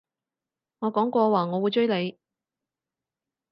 [0.79, 2.17] 我講過話我會追你